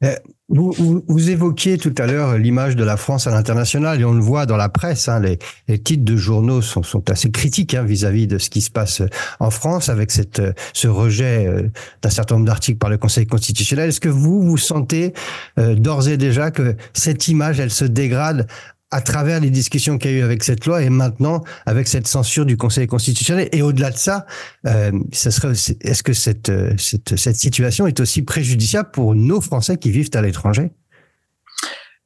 Euh, 0.04 0.14
vous, 0.50 1.30
évoquiez 1.32 1.78
tout 1.80 1.96
à 1.98 2.06
l'heure 2.06 2.38
l'image 2.38 2.76
de 2.76 2.84
la 2.84 2.98
France 2.98 3.26
à 3.26 3.32
l'international 3.32 4.00
et 4.00 4.06
on 4.06 4.14
le 4.14 4.22
voit 4.22 4.46
dans 4.46 4.58
la 4.58 4.70
presse. 4.70 5.08
Hein, 5.08 5.20
les, 5.20 5.80
titres 5.80 6.04
de 6.04 6.16
journaux 6.16 6.62
sont, 6.62 7.10
assez 7.10 7.32
critiques 7.32 7.74
hein, 7.74 7.84
vis-à-vis 7.84 8.28
de 8.28 8.38
ce 8.38 8.50
qui 8.50 8.62
se 8.62 8.70
passe 8.70 9.02
en 9.40 9.50
France 9.50 9.90
avec 9.90 10.12
cette, 10.12 10.42
ce 10.74 10.88
rejet 10.88 11.48
euh, 11.48 11.72
d'un 12.04 12.10
certain 12.10 12.36
nombre 12.36 12.46
d'articles 12.46 12.78
par 12.78 12.90
le 12.90 12.98
Conseil 12.98 13.26
constitutionnel. 13.26 13.90
Est-ce 13.90 14.02
que 14.02 14.10
vous 14.10 14.44
vous 14.44 14.58
sentez 14.58 15.14
euh, 15.58 15.74
d'ores 15.74 16.10
et 16.10 16.18
déjà 16.18 16.52
que 16.52 16.76
cette 16.94 17.28
image, 17.28 17.60
elle 17.60 17.72
se 17.72 17.86
dégrade 17.86 18.48
à 18.92 19.02
travers 19.02 19.40
les 19.40 19.50
discussions 19.50 19.98
qu'il 19.98 20.12
y 20.12 20.14
a 20.14 20.18
eu 20.18 20.22
avec 20.22 20.44
cette 20.44 20.66
loi 20.66 20.82
et 20.82 20.90
maintenant 20.90 21.44
avec 21.66 21.88
cette 21.88 22.08
censure 22.08 22.46
du 22.46 22.58
Conseil 22.58 22.88
constitutionnel. 22.88 23.50
Et 23.52 23.62
au-delà 23.62 23.92
de 23.92 23.98
ça, 23.98 24.26
euh, 24.68 24.92
serait, 25.12 25.52
est-ce 25.82 26.04
que 26.04 26.14
cette, 26.14 26.50
euh, 26.50 26.74
cette, 26.78 27.18
cette 27.18 27.36
situation 27.36 27.88
est 27.88 28.00
aussi 28.00 28.22
préjudiciable 28.22 28.92
pour 28.92 29.16
nos 29.16 29.42
Français 29.42 29.78
qui 29.78 29.92
vivent 29.92 30.12
à 30.14 30.22
l'étranger? 30.22 30.72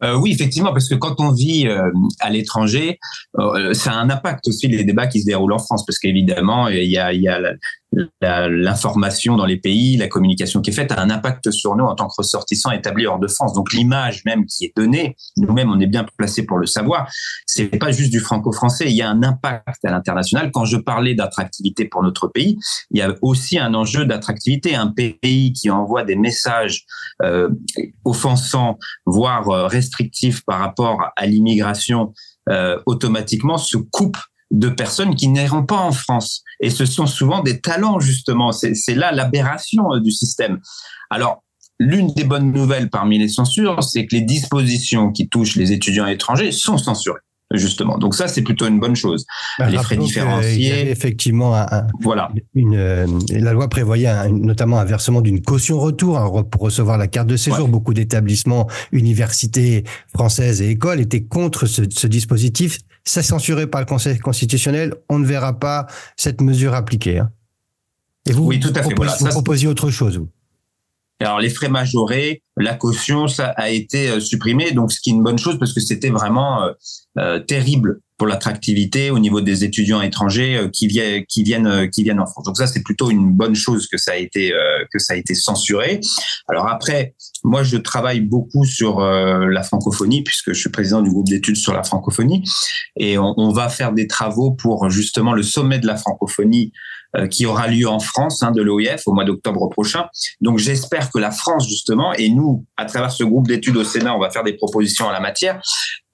Euh, 0.03 0.15
oui, 0.17 0.31
effectivement, 0.31 0.71
parce 0.71 0.87
que 0.87 0.95
quand 0.95 1.19
on 1.19 1.31
vit 1.31 1.67
euh, 1.67 1.91
à 2.19 2.29
l'étranger, 2.29 2.99
euh, 3.37 3.73
ça 3.73 3.91
a 3.91 3.95
un 3.95 4.09
impact 4.09 4.47
aussi 4.47 4.67
les 4.67 4.85
débats 4.85 5.07
qui 5.07 5.21
se 5.21 5.25
déroulent 5.25 5.51
en 5.51 5.59
France, 5.59 5.85
parce 5.85 5.99
qu'évidemment, 5.99 6.69
il 6.69 6.89
y 6.89 6.97
a, 6.97 7.11
il 7.11 7.21
y 7.21 7.27
a 7.27 7.39
l'information 8.21 9.35
dans 9.35 9.45
les 9.45 9.57
pays, 9.57 9.97
la 9.97 10.07
communication 10.07 10.61
qui 10.61 10.69
est 10.69 10.73
faite 10.73 10.91
a 10.91 11.01
un 11.01 11.09
impact 11.09 11.51
sur 11.51 11.75
nous 11.75 11.85
en 11.85 11.95
tant 11.95 12.07
que 12.07 12.13
ressortissants 12.17 12.71
établis 12.71 13.07
hors 13.07 13.19
de 13.19 13.27
France. 13.27 13.53
Donc 13.53 13.73
l'image 13.73 14.23
même 14.25 14.45
qui 14.45 14.65
est 14.65 14.73
donnée, 14.75 15.15
nous-mêmes 15.37 15.71
on 15.71 15.79
est 15.79 15.87
bien 15.87 16.05
placés 16.17 16.45
pour 16.45 16.57
le 16.57 16.65
savoir, 16.65 17.09
c'est 17.45 17.65
pas 17.65 17.91
juste 17.91 18.11
du 18.11 18.19
franco-français, 18.19 18.85
il 18.87 18.95
y 18.95 19.01
a 19.01 19.09
un 19.09 19.23
impact 19.23 19.83
à 19.83 19.91
l'international. 19.91 20.51
Quand 20.51 20.65
je 20.65 20.77
parlais 20.77 21.15
d'attractivité 21.15 21.85
pour 21.85 22.03
notre 22.03 22.27
pays, 22.27 22.57
il 22.91 22.99
y 22.99 23.01
a 23.01 23.13
aussi 23.21 23.57
un 23.57 23.73
enjeu 23.73 24.05
d'attractivité. 24.05 24.75
Un 24.75 24.87
pays 24.87 25.53
qui 25.53 25.69
envoie 25.69 26.03
des 26.03 26.15
messages 26.15 26.85
euh, 27.23 27.49
offensants, 28.05 28.77
voire 29.05 29.49
euh, 29.49 29.67
restrictifs 29.67 30.43
par 30.45 30.59
rapport 30.59 31.01
à 31.15 31.25
l'immigration, 31.25 32.13
euh, 32.49 32.79
automatiquement 32.85 33.57
se 33.57 33.77
coupe 33.77 34.17
de 34.51 34.69
personnes 34.69 35.15
qui 35.15 35.27
n'iront 35.27 35.65
pas 35.65 35.77
en 35.77 35.91
France. 35.91 36.43
Et 36.59 36.69
ce 36.69 36.85
sont 36.85 37.07
souvent 37.07 37.41
des 37.41 37.61
talents, 37.61 37.99
justement. 37.99 38.51
C'est 38.51 38.95
là 38.95 39.11
l'aberration 39.11 39.93
euh, 39.93 39.99
du 39.99 40.11
système. 40.11 40.59
Alors, 41.09 41.43
l'une 41.79 42.13
des 42.13 42.23
bonnes 42.23 42.51
nouvelles 42.51 42.89
parmi 42.89 43.17
les 43.17 43.29
censures, 43.29 43.83
c'est 43.83 44.05
que 44.05 44.15
les 44.15 44.21
dispositions 44.21 45.11
qui 45.11 45.29
touchent 45.29 45.55
les 45.55 45.71
étudiants 45.71 46.07
étrangers 46.07 46.51
sont 46.51 46.77
censurées 46.77 47.21
justement. 47.51 47.97
Donc 47.97 48.15
ça, 48.15 48.27
c'est 48.27 48.41
plutôt 48.41 48.67
une 48.67 48.79
bonne 48.79 48.95
chose. 48.95 49.25
Bah, 49.57 49.69
les 49.69 49.77
frais 49.77 49.97
différenciés. 49.97 50.89
effectivement, 50.89 51.65
voilà. 52.01 52.31
Une, 52.53 52.75
euh, 52.75 53.07
la 53.29 53.53
loi 53.53 53.67
prévoyait 53.69 54.29
notamment 54.29 54.79
un 54.79 54.85
versement 54.85 55.21
d'une 55.21 55.41
caution 55.41 55.79
retour 55.79 56.17
hein, 56.17 56.43
pour 56.43 56.61
recevoir 56.61 56.97
la 56.97 57.07
carte 57.07 57.27
de 57.27 57.37
séjour. 57.37 57.67
Beaucoup 57.67 57.93
d'établissements, 57.93 58.67
universités 58.91 59.83
françaises 60.13 60.61
et 60.61 60.69
écoles 60.69 60.99
étaient 60.99 61.23
contre 61.23 61.65
ce, 61.65 61.83
ce 61.89 62.07
dispositif 62.07 62.79
c'est 63.03 63.23
censuré 63.23 63.67
par 63.67 63.81
le 63.81 63.85
Conseil 63.85 64.19
constitutionnel, 64.19 64.93
on 65.09 65.19
ne 65.19 65.25
verra 65.25 65.59
pas 65.59 65.87
cette 66.15 66.41
mesure 66.41 66.73
appliquée. 66.73 67.19
Hein. 67.19 67.31
Et 68.27 68.31
vous, 68.31 68.45
oui, 68.45 68.59
tout 68.59 68.73
à 68.75 68.83
fait. 68.83 68.93
Vous, 68.93 69.27
proposiez 69.29 69.67
autre 69.67 69.89
chose, 69.89 70.17
vous 70.17 70.29
Alors 71.19 71.39
les 71.39 71.49
frais 71.49 71.69
majorés, 71.69 72.43
la 72.57 72.75
caution, 72.75 73.27
ça 73.27 73.47
a 73.47 73.69
été 73.69 74.19
supprimé, 74.21 74.71
donc 74.71 74.91
ce 74.91 74.99
qui 75.01 75.09
est 75.09 75.13
une 75.13 75.23
bonne 75.23 75.37
chose 75.37 75.59
parce 75.59 75.73
que 75.73 75.81
c'était 75.81 76.09
vraiment 76.09 76.61
terrible 77.47 77.99
pour 78.19 78.27
l'attractivité 78.27 79.09
au 79.09 79.17
niveau 79.17 79.41
des 79.41 79.63
étudiants 79.63 80.01
étrangers 80.01 80.57
euh, 80.57 80.67
qui 80.67 80.87
viennent 80.87 81.25
qui 81.25 81.41
viennent 81.41 81.67
euh, 81.67 81.87
qui 81.87 82.03
viennent 82.03 82.19
en 82.19 82.27
France. 82.27 82.45
Donc 82.45 82.57
ça 82.57 82.67
c'est 82.67 82.83
plutôt 82.83 83.09
une 83.09 83.31
bonne 83.31 83.55
chose 83.55 83.87
que 83.87 83.97
ça 83.97 84.11
a 84.11 84.15
été 84.17 84.53
euh, 84.53 84.85
que 84.91 84.99
ça 84.99 85.13
a 85.13 85.15
été 85.15 85.33
censuré. 85.33 86.01
Alors 86.49 86.67
après 86.67 87.15
moi 87.43 87.63
je 87.63 87.77
travaille 87.77 88.19
beaucoup 88.19 88.65
sur 88.65 88.99
la 88.99 89.63
francophonie 89.63 90.23
puisque 90.23 90.51
je 90.51 90.59
suis 90.59 90.69
président 90.69 91.01
du 91.01 91.09
groupe 91.09 91.27
d'études 91.27 91.55
sur 91.55 91.73
la 91.73 91.83
francophonie 91.83 92.43
et 92.97 93.17
on, 93.17 93.53
va 93.53 93.69
faire 93.69 93.93
des 93.93 94.07
travaux 94.07 94.51
pour 94.51 94.89
justement 94.89 95.31
le 95.31 95.41
sommet 95.41 95.79
de 95.79 95.87
la 95.87 95.95
francophonie 95.95 96.73
qui 97.31 97.45
aura 97.45 97.67
lieu 97.67 97.87
en 97.87 97.99
France 97.99 98.43
hein, 98.43 98.51
de 98.51 98.61
l'OIF 98.61 99.01
au 99.07 99.13
mois 99.13 99.25
d'octobre 99.25 99.69
prochain. 99.69 100.05
Donc 100.41 100.59
j'espère 100.59 101.11
que 101.11 101.19
la 101.19 101.31
France 101.31 101.67
justement 101.67 102.13
et 102.13 102.29
nous 102.29 102.65
à 102.77 102.85
travers 102.85 103.11
ce 103.11 103.23
groupe 103.23 103.47
d'études 103.47 103.77
au 103.77 103.83
Sénat 103.83 104.15
on 104.15 104.19
va 104.19 104.29
faire 104.29 104.43
des 104.43 104.53
propositions 104.53 105.05
en 105.05 105.11
la 105.11 105.19
matière 105.19 105.61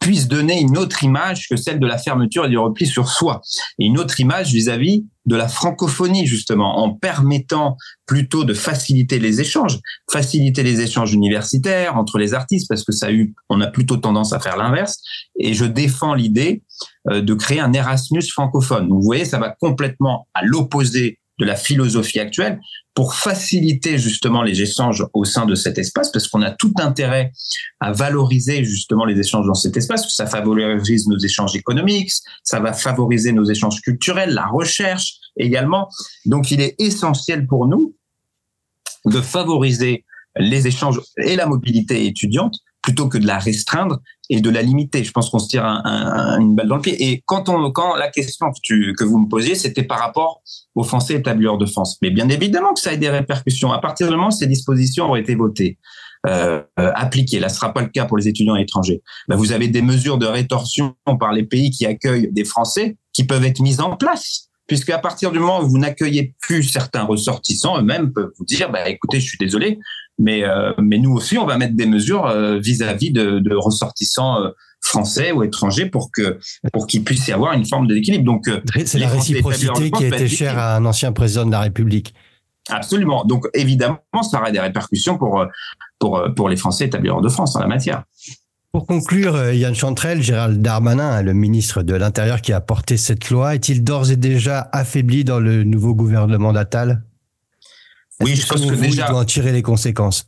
puisse 0.05 0.27
donner 0.27 0.61
une 0.61 0.77
autre 0.77 1.03
image 1.03 1.47
que 1.49 1.55
celle 1.55 1.79
de 1.79 1.87
la 1.87 1.97
fermeture 1.97 2.45
et 2.45 2.49
du 2.49 2.59
repli 2.59 2.85
sur 2.85 3.09
soi. 3.09 3.41
Et 3.79 3.85
une 3.85 3.97
autre 3.97 4.19
image 4.19 4.51
vis-à-vis 4.51 5.03
de 5.25 5.35
la 5.35 5.47
francophonie, 5.47 6.27
justement, 6.27 6.77
en 6.77 6.93
permettant 6.93 7.75
plutôt 8.05 8.43
de 8.43 8.53
faciliter 8.53 9.17
les 9.17 9.41
échanges, 9.41 9.79
faciliter 10.11 10.61
les 10.61 10.81
échanges 10.81 11.11
universitaires 11.13 11.97
entre 11.97 12.19
les 12.19 12.35
artistes, 12.35 12.67
parce 12.69 12.83
que 12.83 12.91
ça 12.91 13.07
a 13.07 13.11
eu, 13.11 13.33
on 13.49 13.61
a 13.61 13.67
plutôt 13.67 13.97
tendance 13.97 14.31
à 14.31 14.39
faire 14.39 14.57
l'inverse. 14.57 15.01
Et 15.39 15.55
je 15.55 15.65
défends 15.65 16.13
l'idée 16.13 16.61
euh, 16.61 16.94
de 17.09 17.33
créer 17.33 17.59
un 17.59 17.73
Erasmus 17.73 18.23
francophone. 18.31 18.87
vous 18.89 19.01
voyez, 19.01 19.25
ça 19.25 19.39
va 19.39 19.55
complètement 19.59 20.27
à 20.33 20.43
l'opposé 20.43 21.19
de 21.39 21.45
la 21.45 21.55
philosophie 21.55 22.19
actuelle 22.19 22.59
pour 22.93 23.13
faciliter 23.13 23.97
justement 23.97 24.41
les 24.41 24.61
échanges 24.61 25.05
au 25.13 25.25
sein 25.25 25.45
de 25.45 25.53
cet 25.53 25.77
espace, 25.77 26.11
parce 26.11 26.27
qu'on 26.27 26.41
a 26.41 26.51
tout 26.51 26.73
intérêt 26.77 27.33
à 27.81 27.91
valoriser 27.91 28.63
justement 28.63 29.03
les 29.03 29.19
échanges 29.19 29.45
dans 29.45 29.53
cet 29.53 29.75
espace, 29.75 30.01
parce 30.03 30.13
que 30.13 30.15
ça 30.15 30.27
favorise 30.27 31.07
nos 31.07 31.17
échanges 31.17 31.55
économiques, 31.55 32.11
ça 32.43 32.59
va 32.61 32.71
favoriser 32.71 33.33
nos 33.33 33.43
échanges 33.43 33.81
culturels, 33.81 34.33
la 34.33 34.45
recherche 34.45 35.15
également. 35.37 35.89
Donc 36.25 36.51
il 36.51 36.61
est 36.61 36.75
essentiel 36.79 37.47
pour 37.47 37.67
nous 37.67 37.93
de 39.05 39.19
favoriser 39.19 40.05
les 40.37 40.67
échanges 40.67 41.01
et 41.17 41.35
la 41.35 41.47
mobilité 41.47 42.05
étudiante 42.05 42.55
plutôt 42.85 43.09
que 43.09 43.17
de 43.17 43.25
la 43.25 43.39
restreindre 43.39 43.99
et 44.29 44.41
de 44.41 44.49
la 44.51 44.61
limiter. 44.61 45.03
Je 45.03 45.11
pense 45.11 45.31
qu'on 45.31 45.39
se 45.39 45.47
tire 45.47 45.65
une 45.65 46.53
balle 46.53 46.67
dans 46.67 46.75
le 46.75 46.81
pied. 46.81 46.95
Et 47.03 47.23
quand, 47.25 47.49
on, 47.49 47.71
quand 47.71 47.95
la 47.95 48.09
question 48.11 48.45
que, 48.51 48.93
que 48.93 49.03
vous 49.03 49.17
me 49.17 49.27
posiez, 49.27 49.55
c'était 49.55 49.81
par 49.81 49.97
rapport 49.97 50.43
aux 50.75 50.83
Français 50.83 51.15
établis 51.15 51.47
de 51.59 51.65
France. 51.65 51.97
Mais 52.03 52.11
bien 52.11 52.29
évidemment 52.29 52.75
que 52.75 52.79
ça 52.79 52.91
a 52.91 52.95
des 52.95 53.09
répercussions. 53.09 53.71
À 53.71 53.79
partir 53.79 54.07
du 54.07 54.15
moment 54.15 54.27
où 54.27 54.31
ces 54.31 54.45
dispositions 54.45 55.09
ont 55.09 55.15
été 55.15 55.33
votées, 55.33 55.79
euh, 56.27 56.61
euh, 56.79 56.91
appliquées, 56.93 57.39
là 57.39 57.49
ce 57.49 57.55
sera 57.55 57.73
pas 57.73 57.81
le 57.81 57.89
cas 57.89 58.05
pour 58.05 58.17
les 58.17 58.27
étudiants 58.27 58.55
étrangers, 58.55 59.01
ben, 59.27 59.35
vous 59.35 59.51
avez 59.51 59.67
des 59.67 59.81
mesures 59.81 60.19
de 60.19 60.27
rétorsion 60.27 60.95
par 61.19 61.33
les 61.33 61.43
pays 61.43 61.71
qui 61.71 61.87
accueillent 61.87 62.31
des 62.31 62.45
Français 62.45 62.97
qui 63.13 63.23
peuvent 63.23 63.45
être 63.45 63.61
mises 63.61 63.79
en 63.79 63.95
place 63.97 64.49
puisque 64.67 64.89
à 64.89 64.97
partir 64.97 65.31
du 65.31 65.39
moment 65.39 65.61
où 65.61 65.69
vous 65.69 65.77
n'accueillez 65.77 66.33
plus 66.41 66.63
certains 66.63 67.03
ressortissants, 67.03 67.79
eux-mêmes 67.79 68.11
peuvent 68.11 68.31
vous 68.37 68.45
dire, 68.45 68.71
bah, 68.71 68.89
écoutez, 68.89 69.19
je 69.19 69.27
suis 69.27 69.37
désolé, 69.37 69.79
mais, 70.17 70.43
euh, 70.43 70.71
mais 70.81 70.97
nous 70.97 71.11
aussi, 71.11 71.37
on 71.37 71.45
va 71.45 71.57
mettre 71.57 71.75
des 71.75 71.85
mesures 71.85 72.25
euh, 72.25 72.57
vis-à-vis 72.57 73.11
de, 73.11 73.39
de, 73.39 73.55
ressortissants 73.55 74.41
euh, 74.41 74.49
français 74.81 75.31
ou 75.31 75.43
étrangers 75.43 75.87
pour 75.87 76.11
que 76.11 76.39
pour 76.71 76.87
qu'il 76.87 77.03
puisse 77.03 77.27
y 77.27 77.31
avoir 77.31 77.53
une 77.53 77.65
forme 77.65 77.87
d'équilibre. 77.87 78.23
Donc, 78.23 78.49
c'est 78.85 78.99
la 78.99 79.09
réciprocité 79.09 79.91
qui 79.91 80.03
a 80.05 80.07
été 80.07 80.27
chère 80.27 80.57
à 80.57 80.75
un 80.75 80.85
ancien 80.85 81.11
président 81.11 81.45
de 81.45 81.51
la 81.51 81.61
République. 81.61 82.13
Absolument. 82.69 83.25
Donc, 83.25 83.47
évidemment, 83.53 83.99
ça 84.23 84.39
aura 84.39 84.51
des 84.51 84.59
répercussions 84.59 85.17
pour 85.17 85.45
pour 85.99 86.23
pour 86.35 86.49
les 86.49 86.55
Français 86.55 86.85
établis 86.85 87.09
hors 87.09 87.21
de 87.21 87.29
France 87.29 87.55
en 87.55 87.59
la 87.59 87.67
matière. 87.67 88.03
Pour 88.71 88.85
conclure, 88.85 89.53
Yann 89.53 89.73
Chantrel, 89.73 90.21
Gérald 90.21 90.61
Darmanin, 90.61 91.21
le 91.21 91.33
ministre 91.33 91.81
de 91.81 91.95
l'Intérieur 91.95 92.41
qui 92.41 92.53
a 92.53 92.61
porté 92.61 92.97
cette 92.97 93.29
loi, 93.29 93.55
est-il 93.55 93.83
d'ores 93.83 94.11
et 94.11 94.17
déjà 94.17 94.69
affaibli 94.71 95.23
dans 95.23 95.39
le 95.39 95.63
nouveau 95.63 95.95
gouvernement 95.95 96.53
d'Attal? 96.53 97.01
Oui, 98.21 98.35
je 98.35 98.45
pense 98.47 98.65
que, 98.65 98.73
déjà. 98.75 99.07
Il 99.09 99.13
en 99.13 99.25
tirer 99.25 99.51
les 99.51 99.61
conséquences. 99.61 100.27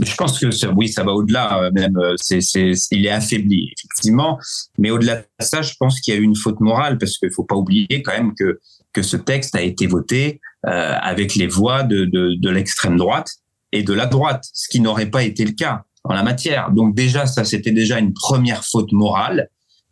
Je 0.00 0.14
pense 0.14 0.38
que 0.38 0.66
oui, 0.74 0.88
ça 0.88 1.02
va 1.02 1.12
au-delà. 1.12 1.60
Euh, 1.60 1.70
même, 1.72 1.96
euh, 1.96 2.14
c'est, 2.16 2.40
c'est, 2.40 2.72
il 2.90 3.06
est 3.06 3.10
affaibli 3.10 3.72
effectivement. 3.76 4.38
Mais 4.78 4.90
au-delà 4.90 5.16
de 5.16 5.24
ça, 5.40 5.62
je 5.62 5.74
pense 5.78 6.00
qu'il 6.00 6.14
y 6.14 6.16
a 6.16 6.20
eu 6.20 6.22
une 6.22 6.36
faute 6.36 6.60
morale 6.60 6.98
parce 6.98 7.18
qu'il 7.18 7.32
faut 7.32 7.44
pas 7.44 7.56
oublier 7.56 8.02
quand 8.02 8.12
même 8.12 8.32
que 8.38 8.60
que 8.92 9.02
ce 9.02 9.16
texte 9.18 9.54
a 9.54 9.60
été 9.60 9.86
voté 9.86 10.40
euh, 10.66 10.94
avec 11.02 11.34
les 11.34 11.46
voix 11.46 11.82
de, 11.82 12.06
de, 12.06 12.34
de 12.40 12.50
l'extrême 12.50 12.96
droite 12.96 13.28
et 13.72 13.82
de 13.82 13.92
la 13.92 14.06
droite, 14.06 14.44
ce 14.54 14.68
qui 14.68 14.80
n'aurait 14.80 15.10
pas 15.10 15.22
été 15.22 15.44
le 15.44 15.52
cas 15.52 15.82
en 16.04 16.14
la 16.14 16.22
matière. 16.22 16.70
Donc 16.70 16.94
déjà, 16.94 17.26
ça 17.26 17.44
c'était 17.44 17.72
déjà 17.72 17.98
une 17.98 18.14
première 18.14 18.64
faute 18.64 18.92
morale. 18.92 19.48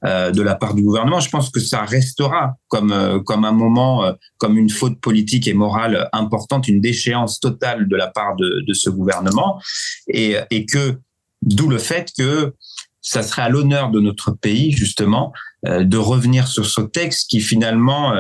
Euh, 0.07 0.33
de 0.33 0.43
la 0.43 0.55
part 0.55 0.75
du 0.75 0.83
gouvernement. 0.83 1.19
Je 1.19 1.31
pense 1.31 1.49
que 1.49 1.61
ça 1.61 1.83
restera 1.83 2.59
comme 2.69 2.93
euh, 2.93 3.21
comme 3.21 3.47
un 3.47 3.53
moment, 3.53 4.05
euh, 4.05 4.13
comme 4.37 4.59
une 4.59 4.69
faute 4.69 5.01
politique 5.01 5.49
et 5.49 5.55
morale 5.55 6.11
importante, 6.13 6.69
une 6.69 6.83
déchéance 6.83 7.41
totale 7.41 7.89
de 7.89 7.97
la 7.97 8.09
part 8.09 8.37
de, 8.37 8.75
ce 8.75 8.91
gouvernement, 8.91 9.63
et, 10.09 10.37
et 10.51 10.67
que 10.67 10.99
d'où 11.41 11.71
le 11.71 11.79
fait 11.79 12.13
que 12.19 12.53
ça 13.01 13.23
serait 13.23 13.43
à 13.43 13.49
l'honneur 13.49 13.91
de 13.91 14.01
notre 14.01 14.33
pays 14.33 14.73
justement 14.73 15.33
de 15.63 15.97
revenir 15.97 16.49
sur 16.49 16.67
ce 16.67 16.83
texte 16.83 17.31
qui 17.31 17.41
finalement 17.41 18.15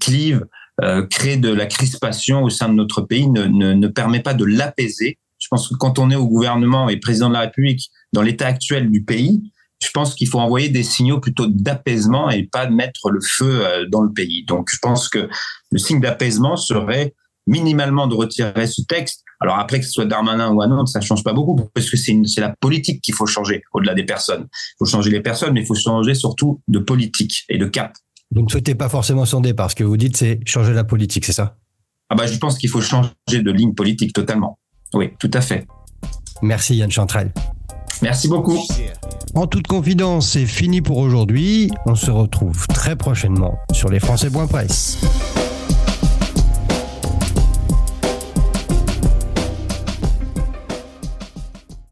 clive, 0.00 0.46
crée 1.10 1.36
de 1.36 1.52
la 1.52 1.66
crispation 1.66 2.44
au 2.44 2.50
sein 2.50 2.68
de 2.68 2.74
notre 2.74 3.00
pays, 3.00 3.28
ne, 3.28 3.44
ne, 3.44 3.72
ne 3.72 3.88
permet 3.88 4.20
pas 4.20 4.34
de 4.34 4.44
l'apaiser. 4.44 5.18
Je 5.38 5.48
pense 5.48 5.68
que 5.68 5.74
quand 5.74 5.98
on 5.98 6.10
est 6.10 6.16
au 6.16 6.28
gouvernement 6.28 6.88
et 6.88 6.96
président 6.98 7.28
de 7.28 7.34
la 7.34 7.40
République 7.40 7.90
dans 8.12 8.22
l'état 8.22 8.46
actuel 8.46 8.90
du 8.90 9.02
pays, 9.02 9.42
je 9.82 9.90
pense 9.90 10.14
qu'il 10.14 10.28
faut 10.28 10.40
envoyer 10.40 10.68
des 10.68 10.82
signaux 10.82 11.20
plutôt 11.20 11.46
d'apaisement 11.46 12.30
et 12.30 12.44
pas 12.44 12.66
de 12.66 12.74
mettre 12.74 13.10
le 13.10 13.20
feu 13.20 13.64
euh, 13.64 13.86
dans 13.88 14.02
le 14.02 14.12
pays. 14.12 14.44
Donc, 14.44 14.70
je 14.72 14.78
pense 14.80 15.08
que 15.08 15.28
le 15.70 15.78
signe 15.78 16.00
d'apaisement 16.00 16.56
serait 16.56 17.14
minimalement 17.46 18.06
de 18.06 18.14
retirer 18.14 18.66
ce 18.66 18.82
texte. 18.82 19.24
Alors 19.40 19.58
après, 19.58 19.78
que 19.78 19.86
ce 19.86 19.92
soit 19.92 20.04
Darmanin 20.04 20.52
ou 20.52 20.60
un 20.62 20.70
autre, 20.72 20.88
ça 20.88 21.00
change 21.00 21.22
pas 21.22 21.32
beaucoup 21.32 21.56
parce 21.72 21.88
que 21.88 21.96
c'est 21.96 22.40
la 22.40 22.54
politique 22.60 23.00
qu'il 23.00 23.14
faut 23.14 23.26
changer 23.26 23.62
au-delà 23.72 23.94
des 23.94 24.04
personnes. 24.04 24.48
Il 24.50 24.74
faut 24.80 24.84
changer 24.84 25.10
les 25.10 25.20
personnes, 25.20 25.54
mais 25.54 25.60
il 25.60 25.66
faut 25.66 25.74
changer 25.74 26.14
surtout 26.14 26.60
de 26.66 26.80
politique 26.80 27.44
et 27.48 27.56
de 27.56 27.66
cap. 27.66 27.96
Vous 28.34 28.42
ne 28.42 28.48
souhaitez 28.48 28.74
pas 28.74 28.88
forcément 28.88 29.24
son 29.24 29.40
départ. 29.40 29.70
Ce 29.70 29.76
que 29.76 29.84
vous 29.84 29.96
dites, 29.96 30.16
c'est 30.16 30.40
changer 30.44 30.72
la 30.74 30.84
politique, 30.84 31.24
c'est 31.24 31.32
ça? 31.32 31.56
Ah 32.10 32.14
bah, 32.14 32.26
je 32.26 32.36
pense 32.38 32.58
qu'il 32.58 32.68
faut 32.68 32.80
changer 32.80 33.12
de 33.30 33.50
ligne 33.50 33.74
politique 33.74 34.12
totalement. 34.12 34.58
Oui, 34.92 35.10
tout 35.18 35.30
à 35.32 35.40
fait. 35.40 35.66
Merci 36.42 36.76
Yann 36.76 36.90
Chantrel. 36.90 37.32
Merci 38.02 38.28
beaucoup. 38.28 38.58
En 39.34 39.46
toute 39.46 39.66
confidence, 39.66 40.30
c'est 40.30 40.46
fini 40.46 40.80
pour 40.80 40.98
aujourd'hui. 40.98 41.70
On 41.86 41.94
se 41.94 42.10
retrouve 42.10 42.66
très 42.68 42.96
prochainement 42.96 43.58
sur 43.72 43.88
lesfrançais.press. 43.88 44.98